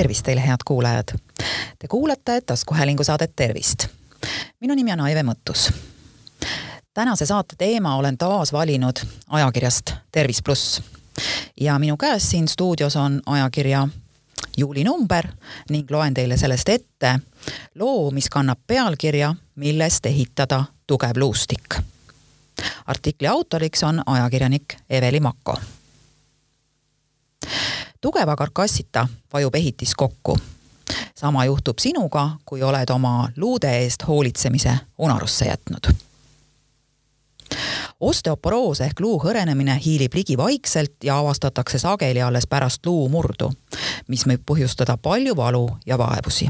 [0.00, 1.04] tervist teile, head kuulajad!
[1.78, 3.86] Te kuulate taskuhäälingu saadet Tervist.
[4.60, 5.72] minu nimi on Aive Mõttus.
[6.94, 8.96] tänase saate teema olen taas valinud
[9.28, 10.82] ajakirjast Tervis pluss
[11.60, 13.88] ja minu käes siin stuudios on ajakirja
[14.56, 15.28] juulinumber
[15.70, 17.20] ning loen teile sellest ette
[17.74, 21.74] loo, mis kannab pealkirja Millest ehitada tugev luustik.
[22.86, 25.60] artikli autoriks on ajakirjanik Eveli Mako
[28.00, 30.38] tugeva karkassita vajub ehitis kokku.
[31.14, 35.92] sama juhtub sinuga, kui oled oma luude eest hoolitsemise unarusse jätnud.
[38.00, 43.52] osteoporoos ehk luu hõrenemine hiilib ligi vaikselt ja avastatakse sageli alles pärast luumurdu,
[44.08, 46.48] mis võib põhjustada palju valu ja vaevusi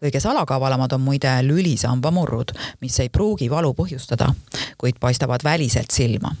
[0.00, 4.32] kõige salakavalamad on muide lülisambamurrud, mis ei pruugi valu põhjustada,
[4.78, 6.34] kuid paistavad väliselt silma.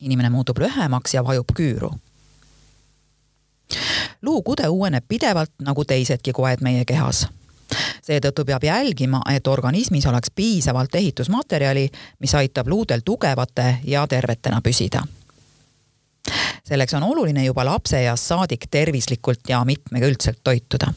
[0.00, 1.92] inimene muutub lühemaks ja vajub küüru
[4.22, 7.26] luukude uueneb pidevalt nagu teisedki koed meie kehas.
[8.02, 15.02] seetõttu peab jälgima, et organismis oleks piisavalt ehitusmaterjali, mis aitab luudel tugevate ja tervetena püsida.
[16.64, 20.92] selleks on oluline juba lapseeast saadik tervislikult ja mitmekülgselt toituda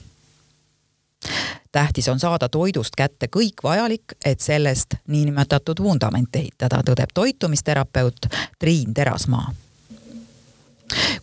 [1.71, 8.27] tähtis on saada toidust kätte kõik vajalik, et sellest niinimetatud vundament ehitada, tõdeb toitumisterapeut
[8.59, 9.64] Triin Terasmaa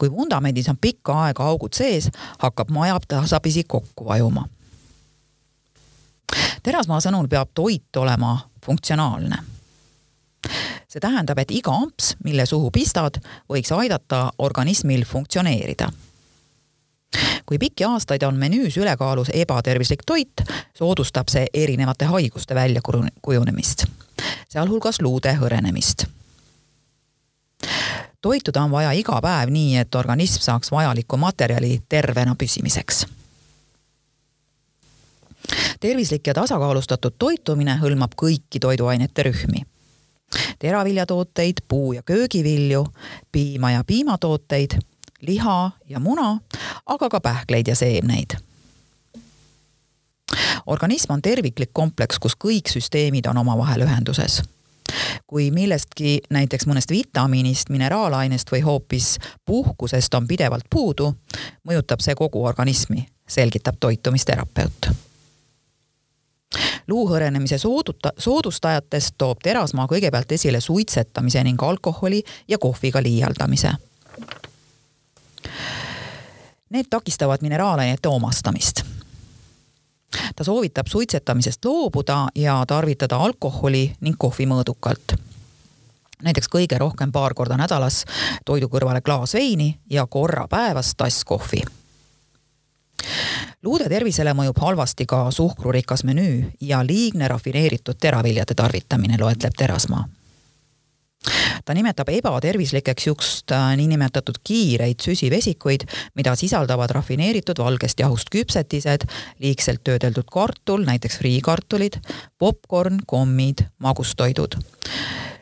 [0.02, 2.08] kui vundamendis on pikka aega augud sees,
[2.42, 4.48] hakkab maja tasapisi kokku vajuma.
[6.62, 8.32] Terasmaa sõnul peab toit olema
[8.66, 9.36] funktsionaalne.
[10.88, 15.92] see tähendab, et iga amps, mille suhu pistad, võiks aidata organismil funktsioneerida
[17.46, 20.42] kui pikki aastaid on menüüs ülekaalus ebatervislik toit,
[20.74, 23.86] soodustab see erinevate haiguste väljakujunemist,
[24.48, 26.06] sealhulgas luude hõrenemist
[28.22, 33.06] toituda on vaja iga päev nii, et organism saaks vajalikku materjali tervena püsimiseks.
[35.80, 39.66] tervislik ja tasakaalustatud toitumine hõlmab kõiki toiduainete rühmi.
[40.58, 42.86] teraviljatooteid, puu- ja köögivilju,
[43.32, 44.78] piima ja piimatooteid,
[45.20, 46.38] liha ja muna,
[46.86, 48.38] aga ka pähkleid ja seemneid
[50.66, 54.42] organism on terviklik kompleks, kus kõik süsteemid on omavahel ühenduses
[55.26, 59.16] kui millestki, näiteks mõnest vitamiinist, mineraalainest või hoopis
[59.46, 61.12] puhkusest on pidevalt puudu,
[61.68, 64.92] mõjutab see kogu organismi, selgitab toitumisterapeut
[66.88, 73.72] luu hõrenemise sooduta, soodustajatest toob Terasmaa kõigepealt esile suitsetamise ning alkoholi ja kohviga liialdamise.
[76.72, 78.84] Need takistavad mineraalainete omastamist
[80.36, 85.16] ta soovitab suitsetamisest loobuda ja tarvitada alkoholi ning kohvi mõõdukalt.
[86.22, 88.04] näiteks kõige rohkem paar korda nädalas
[88.44, 91.62] toidu kõrvale klaas veini ja korra päevas tass kohvi
[93.62, 100.08] luude tervisele mõjub halvasti ka suhkrurikas menüü ja liigne rafineeritud teraviljade tarvitamine, loetleb Terasmaa
[101.64, 109.06] ta nimetab ebatervislikeks just äh, niinimetatud kiireid süsivesikuid, mida sisaldavad rafineeritud valgest jahust küpsetised,
[109.38, 112.00] liigselt töödeldud kartul, näiteks friikartulid,
[112.38, 114.58] popkorn, kommid, magustoidud.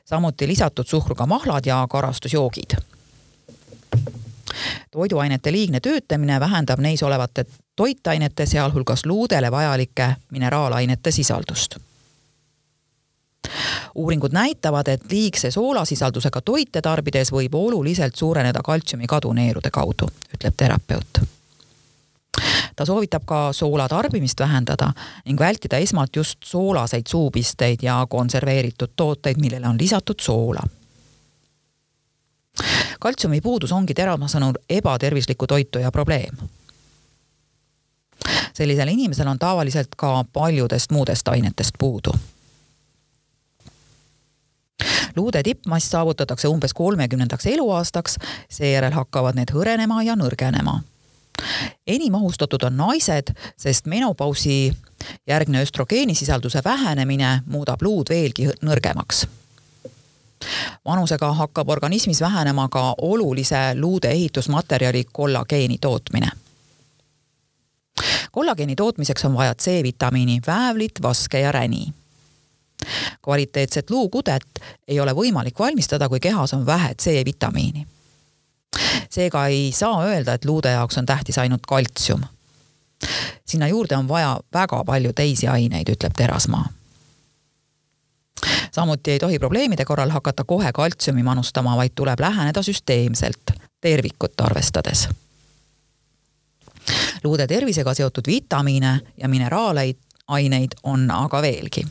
[0.05, 2.75] samuti lisatud suhkruga mahlad ja karastusjoogid
[4.91, 7.45] toiduainete liigne töötlemine vähendab neis olevate
[7.77, 11.79] toitainete, sealhulgas luudele vajalike mineraalainete sisaldust
[13.95, 20.57] uuringud näitavad, et liigse soolasisaldusega toite tarbides võib oluliselt suureneda kaltsiumi kadu neerude kaudu, ütleb
[20.57, 21.23] terapeut
[22.77, 24.93] ta soovitab ka soola tarbimist vähendada
[25.27, 30.63] ning vältida esmalt just soolaseid suupisteid ja konserveeritud tooteid, millele on lisatud soola.
[33.01, 36.37] kaltsiumi puudus ongi Terama sõnul ebatervisliku toituja probleem.
[38.55, 42.13] sellisel inimesel on tavaliselt ka paljudest muudest ainetest puudu
[45.17, 48.17] luude tippmass saavutatakse umbes kolmekümnendaks eluaastaks,
[48.49, 50.81] seejärel hakkavad need hõrenema ja nõrgenema.
[51.87, 54.73] enim ohustatud on naised, sest menopausi
[55.27, 59.27] järgne östrogeenisisalduse vähenemine muudab luud veelgi nõrgemaks
[60.85, 66.29] vanusega hakkab organismis vähenema ka olulise luude ehitusmaterjali kollageeni tootmine.
[68.33, 71.93] kollageeni tootmiseks on vaja C-vitamiini, väävlit, vaske ja räni
[73.23, 74.47] kvaliteetset luukudet
[74.89, 77.87] ei ole võimalik valmistada, kui kehas on vähe C-vitamiini.
[79.11, 82.21] seega ei saa öelda, et luude jaoks on tähtis ainult kaltsium.
[83.47, 86.69] sinna juurde on vaja väga palju teisi aineid, ütleb Terasmaa
[88.73, 93.51] samuti ei tohi probleemide korral hakata kohe kaltsiumi manustama, vaid tuleb läheneda süsteemselt,
[93.81, 95.09] tervikut arvestades
[97.25, 99.97] luude tervisega seotud vitamiine ja mineraaleid,
[100.29, 101.87] aineid on aga veelgi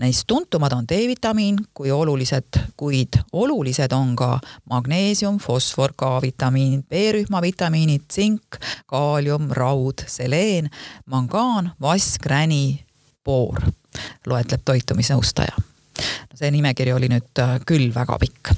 [0.00, 4.38] Neist tuntumad on D-vitamiin, kui olulised, kuid olulised on ka
[4.70, 8.56] magneesium, fosfor, K-vitamiinid, B-rühma vitamiinid, tsink,
[8.86, 10.70] kaalium, raud, seleen,
[11.06, 12.80] mangaan, vask, räni,
[13.24, 13.60] boor,
[14.26, 15.52] loetleb toitumisnõustaja.
[16.30, 18.54] no see nimekiri oli nüüd äh, küll väga pikk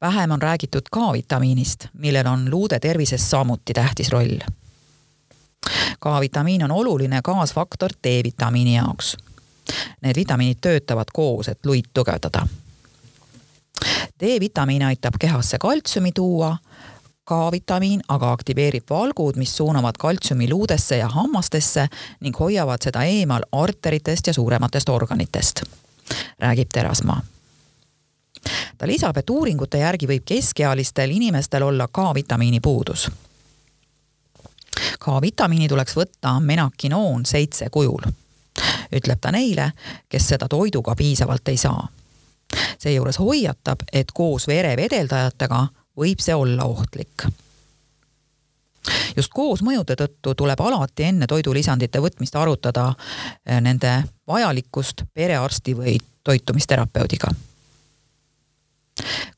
[0.00, 4.40] vähem on räägitud K-vitamiinist, millel on luude tervises samuti tähtis roll
[6.00, 9.16] K-vitamiin on oluline kaasfaktor D-vitamiini jaoks.
[10.02, 12.46] Need vitamiinid töötavad koos, et luid tugevdada.
[14.20, 16.56] D-vitamiin aitab kehasse kaltsiumi tuua,
[17.24, 21.86] K-vitamiin aga aktiveerib valgud, mis suunavad kaltsiumi luudesse ja hammastesse
[22.20, 25.62] ning hoiavad seda eemal arteritest ja suurematest organitest,
[26.38, 27.22] räägib Terasmaa
[28.78, 33.08] ta lisab, et uuringute järgi võib keskealistel inimestel olla K-vitamiini puudus
[35.04, 38.06] K-vitamiini tuleks võtta menakinoon seitse kujul,
[38.96, 39.70] ütleb ta neile,
[40.08, 41.88] kes seda toiduga piisavalt ei saa.
[42.78, 45.66] seejuures hoiatab, et koos verevedeldajatega
[45.96, 47.26] võib see olla ohtlik
[49.16, 52.92] just koosmõjude tõttu tuleb alati enne toidulisandite võtmist arutada
[53.46, 57.32] eh, nende vajalikkust perearsti või toitumisterapeudiga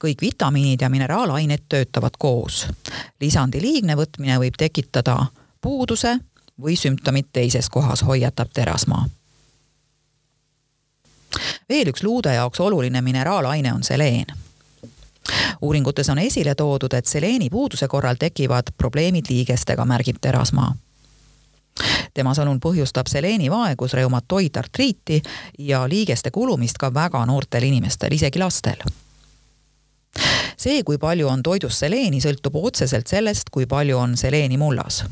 [0.03, 2.67] kõik vitamiinid ja mineraalained töötavad koos.
[3.21, 5.17] lisandi liigne võtmine võib tekitada
[5.67, 6.19] puuduse
[6.63, 9.09] või sümptomid teises kohas, hoiatab Terasmaa.
[11.69, 14.27] veel üks luude jaoks oluline mineraalaine on seleen.
[15.63, 20.77] uuringutes on esile toodud, et seleeni puuduse korral tekivad probleemid liigestega, märgib Terasmaa
[22.15, 25.23] tema sõnul põhjustab seleeni vaegus reumatoidartriiti
[25.59, 28.87] ja liigeste kulumist ka väga noortel inimestel, isegi lastel
[30.57, 35.05] see, kui palju on toidus seleeni, sõltub otseselt sellest, kui palju on seleeni mullas.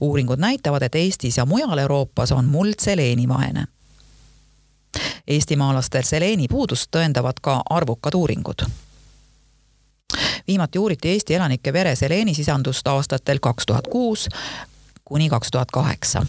[0.00, 3.64] Uuringud näitavad, et Eestis ja mujal Euroopas on muld seleenivaene.
[5.26, 8.62] eestimaalastel seleeni puudust tõendavad ka arvukad uuringud.
[10.48, 14.28] viimati uuriti Eesti elanike vere seleenisisaldust aastatel kaks tuhat kuus
[15.04, 16.26] kuni kaks tuhat kaheksa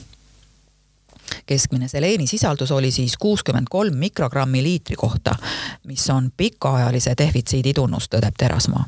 [1.46, 5.36] keskmine seleeni sisaldus oli siis kuuskümmend kolm mikrogrammi liitri kohta,
[5.84, 8.86] mis on pikaajalise defitsiidi tunnus, tõdeb Terasmaa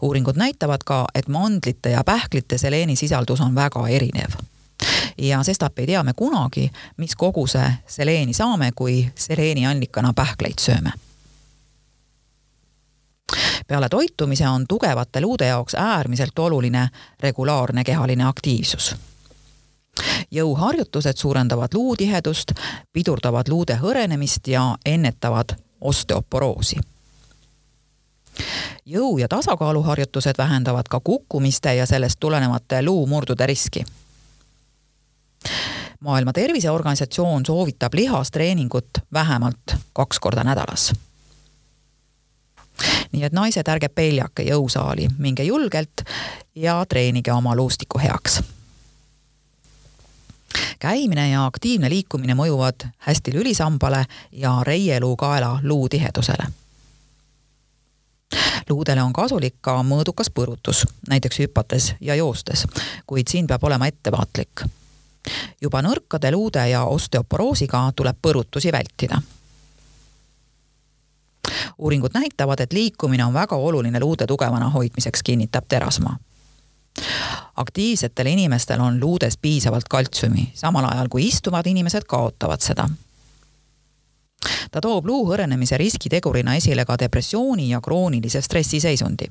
[0.00, 4.30] uuringud näitavad ka, et mandlite ja pähklite seleeni sisaldus on väga erinev.
[5.18, 10.92] ja sestap ei tea me kunagi, mis koguse seleeni saame, kui seleeniallikana pähkleid sööme.
[13.66, 16.88] peale toitumise on tugevate luude jaoks äärmiselt oluline
[17.20, 18.96] regulaarne kehaline aktiivsus
[20.30, 22.52] jõuharjutused suurendavad luutihedust,
[22.92, 26.91] pidurdavad luude hõrenemist ja ennetavad osteoporoosi.
[28.86, 33.84] Jõu- ja tasakaaluharjutused vähendavad ka kukkumiste ja sellest tulenevate luumurdude riski.
[36.00, 40.92] maailma Terviseorganisatsioon soovitab lihastreeningut vähemalt kaks korda nädalas
[43.12, 46.02] nii et naised, ärge peljake jõusaali, minge julgelt
[46.54, 48.42] ja treenige oma luustiku heaks
[50.82, 56.46] käimine ja aktiivne liikumine mõjuvad hästi lülisambale ja reieluukaela luutihedusele.
[58.70, 62.66] Luudele on kasulik ka mõõdukas põrutus, näiteks hüpates ja joostes,
[63.06, 64.64] kuid siin peab olema ettevaatlik.
[65.60, 69.22] juba nõrkade luude ja osteoporoosiga tuleb põrutusi vältida
[71.78, 76.16] uuringud näitavad, et liikumine on väga oluline luude tugevana hoidmiseks, kinnitab Terasmaa
[77.56, 82.88] aktiivsetel inimestel on luudes piisavalt kaltsiumi, samal ajal kui istuvad inimesed kaotavad seda.
[84.70, 89.26] Ta toob luu hõrenemise riskitegurina esile ka depressiooni ja kroonilise stressiseisundi.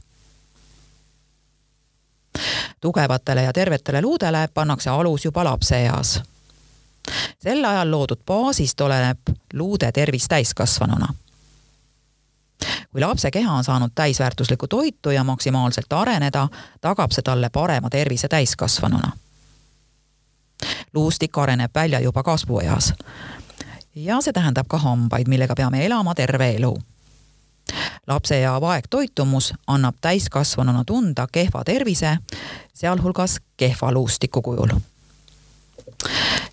[2.82, 6.24] tugevatele ja tervetele luudele pannakse alus juba lapseeas.
[7.40, 9.20] sel ajal loodud baasist oleneb
[9.54, 11.14] luude tervis täiskasvanuna
[12.92, 16.48] kui lapse keha on saanud täisväärtuslikku toitu ja maksimaalselt areneda,
[16.82, 19.12] tagab see talle parema tervise täiskasvanuna.
[20.94, 22.94] luustik areneb välja juba kasvueas.
[23.96, 26.78] Ja see tähendab ka hambaid, millega peame elama terve elu.
[28.08, 32.18] lapse ja vaegtoitumus annab täiskasvanuna tunda kehva tervise,
[32.74, 34.80] sealhulgas kehva luustiku kujul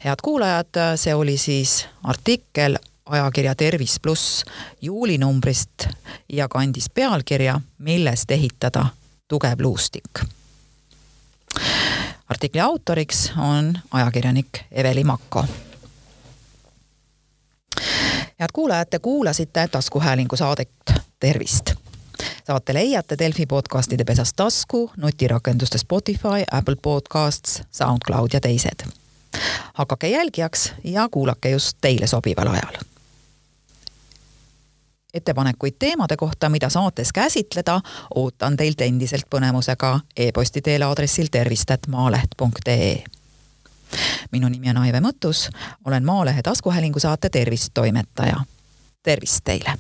[0.05, 4.45] head kuulajad, see oli siis artikkel ajakirja Tervis pluss
[4.81, 5.89] juulinumbrist
[6.29, 8.87] ja kandis pealkirja Millest ehitada
[9.29, 10.21] tugev luustik.
[12.29, 15.45] artikli autoriks on ajakirjanik Eveli Makko.
[18.41, 20.71] Head kuulajad, te kuulasite taskuhäälingu saadet
[21.21, 21.71] Tervist
[22.47, 28.89] saate leiate Delfi podcastide pesast tasku, nutirakenduste Spotify, Apple Podcasts, SoundCloud ja teised.
[29.75, 32.79] hakake jälgijaks ja kuulake just teile sobival ajal
[35.15, 37.81] ettepanekuid teemade kohta, mida saates käsitleda,
[38.15, 43.05] ootan teilt endiselt põnevusega e-posti teel aadressil tervist.maaleht.ee.
[44.33, 45.49] minu nimi on Aive Mõttus,
[45.85, 48.41] olen Maalehe taskuhäälingu saate Tervist toimetaja.
[49.03, 49.79] tervist teile